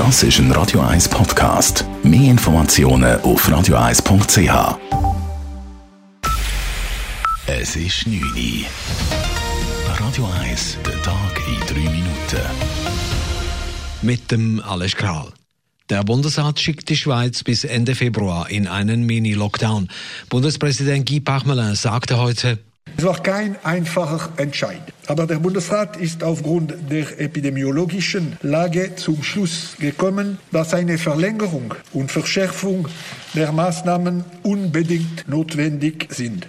[0.00, 1.84] Das ist ein Radio 1 Podcast.
[2.02, 4.78] Mehr Informationen auf radio1.ch.
[7.46, 8.64] Es ist 9 Uhr.
[9.98, 12.40] Radio 1, der Tag in 3 Minuten.
[14.00, 15.34] Mit dem Alles Kral.
[15.90, 19.90] Der Bundesrat schickt die Schweiz bis Ende Februar in einen Mini-Lockdown.
[20.30, 22.58] Bundespräsident Guy Parmelin sagte heute,
[23.00, 24.82] es war kein einfacher Entscheid.
[25.06, 32.12] Aber der Bundesrat ist aufgrund der epidemiologischen Lage zum Schluss gekommen, dass eine Verlängerung und
[32.12, 32.88] Verschärfung
[33.32, 36.46] der Maßnahmen unbedingt notwendig sind.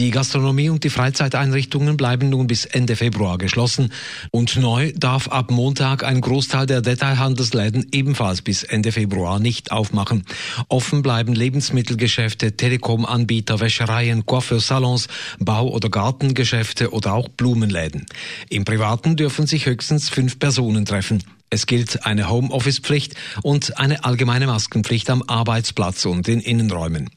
[0.00, 3.92] Die Gastronomie und die Freizeiteinrichtungen bleiben nun bis Ende Februar geschlossen
[4.30, 10.24] und neu darf ab Montag ein Großteil der Detailhandelsläden ebenfalls bis Ende Februar nicht aufmachen.
[10.68, 15.08] Offen bleiben Lebensmittelgeschäfte, Telekom-Anbieter, Wäschereien, Coiffeursalons,
[15.38, 18.06] Bau- oder Gartengeschäfte oder auch Blumenläden.
[18.48, 21.22] Im Privaten dürfen sich höchstens fünf Personen treffen.
[21.52, 27.10] Es gilt eine Homeoffice-Pflicht und eine allgemeine Maskenpflicht am Arbeitsplatz und in Innenräumen.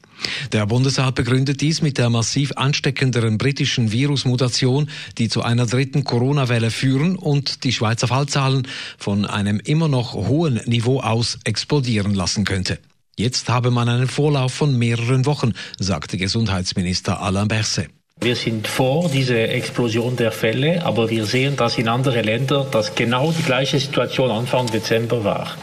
[0.50, 6.72] Der Bundesrat begründet dies mit der massiv ansteckenderen britischen Virusmutation, die zu einer dritten Corona-Welle
[6.72, 8.66] führen und die Schweizer Fallzahlen
[8.98, 12.80] von einem immer noch hohen Niveau aus explodieren lassen könnte.
[13.16, 17.88] Jetzt habe man einen Vorlauf von mehreren Wochen, sagte Gesundheitsminister Alain Berset.
[18.24, 22.94] Wir sind vor dieser Explosion der Fälle, aber wir sehen, dass in anderen Ländern das
[22.94, 25.58] genau die gleiche Situation Anfang Dezember war.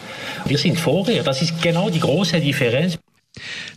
[0.46, 3.00] Wir sind vorher, das ist genau die große Differenz.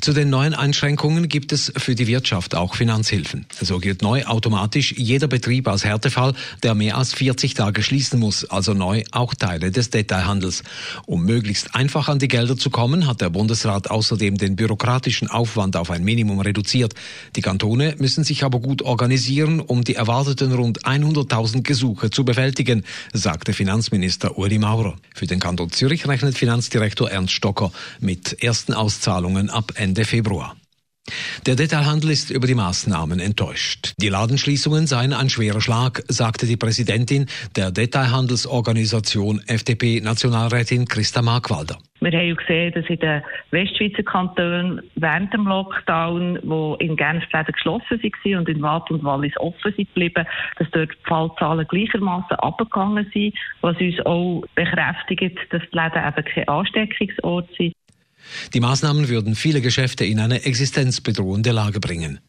[0.00, 3.47] Zu den neuen Einschränkungen gibt es für die Wirtschaft auch Finanzhilfen.
[3.61, 8.45] So gilt neu automatisch jeder Betrieb als Härtefall, der mehr als 40 Tage schließen muss,
[8.45, 10.62] also neu auch Teile des Detailhandels.
[11.06, 15.77] Um möglichst einfach an die Gelder zu kommen, hat der Bundesrat außerdem den bürokratischen Aufwand
[15.77, 16.95] auf ein Minimum reduziert.
[17.37, 22.84] Die Kantone müssen sich aber gut organisieren, um die erwarteten rund 100.000 Gesuche zu bewältigen,
[23.12, 24.97] sagte Finanzminister Uli Maurer.
[25.15, 30.56] Für den Kanton Zürich rechnet Finanzdirektor Ernst Stocker mit ersten Auszahlungen ab Ende Ende Februar.
[31.46, 33.92] Der Detailhandel ist über die Maßnahmen enttäuscht.
[34.00, 41.76] Die Ladenschließungen seien ein schwerer Schlag, sagte die Präsidentin der Detailhandelsorganisation FDP Nationalrätin Christa Markwalder.
[42.00, 48.03] Wir haben gesehen, dass in den Westschweizer Kantonen während dem Lockdown, wo in Genf geschlossen
[48.03, 50.26] waren und in Watt und Wallis offen sind geblieben,
[50.59, 56.25] dass dort die Fallzahlen gleichermaßen abgegangen sind, was uns auch bekräftigt, dass die Läden eben
[56.25, 57.75] kein Ansteckungsort sind.
[58.52, 62.20] Die Maßnahmen würden viele Geschäfte in eine existenzbedrohende Lage bringen.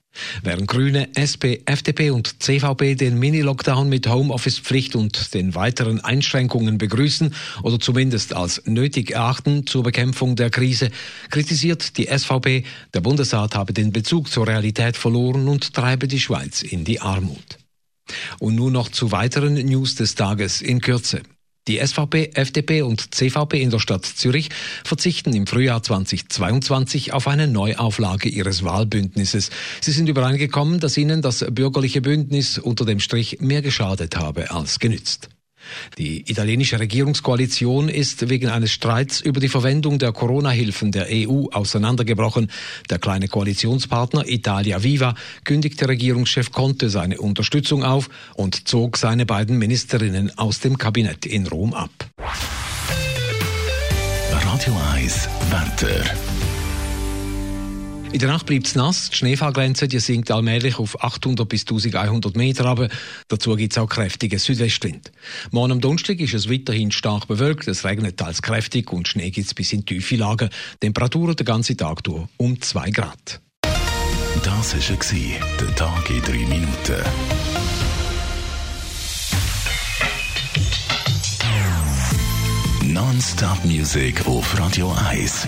[0.44, 7.34] Während Grüne, SP, FDP und CVP den Mini-Lockdown mit Homeoffice-Pflicht und den weiteren Einschränkungen begrüßen
[7.64, 10.90] oder zumindest als nötig erachten zur Bekämpfung der Krise,
[11.30, 12.64] kritisiert die SVP,
[12.94, 17.58] der Bundesrat habe den Bezug zur Realität verloren und treibe die Schweiz in die Armut.
[18.40, 21.24] Und nun noch zu weiteren News des Tages in Kürze.
[21.68, 24.50] Die SVP, FDP und CVP in der Stadt Zürich
[24.84, 29.50] verzichten im Frühjahr 2022 auf eine Neuauflage ihres Wahlbündnisses.
[29.82, 34.80] Sie sind übereingekommen, dass ihnen das bürgerliche Bündnis unter dem Strich mehr geschadet habe als
[34.80, 35.30] genützt.
[35.98, 42.50] Die italienische Regierungskoalition ist wegen eines Streits über die Verwendung der Corona-Hilfen der EU auseinandergebrochen.
[42.90, 49.58] Der kleine Koalitionspartner Italia Viva kündigte Regierungschef Conte seine Unterstützung auf und zog seine beiden
[49.58, 51.92] Ministerinnen aus dem Kabinett in Rom ab.
[54.32, 56.45] Radio 1 Wetter.
[58.16, 62.38] In der Nacht bleibt es nass, die Schneefallgrenze die sinkt allmählich auf 800 bis 1100
[62.38, 62.88] Meter, aber
[63.28, 65.12] dazu gibt es auch kräftige Südwestwind.
[65.52, 69.48] Morgen am Donnerstag ist es weiterhin stark bewölkt, es regnet teils kräftig und Schnee gibt
[69.48, 70.50] es bis in tiefe Lagen.
[70.80, 73.42] Temperaturen den ganzen Tag durch um 2 Grad.
[73.62, 77.04] Das war der Tag in 3 Minuten.
[82.94, 85.48] Non-Stop-Musik auf Radio 1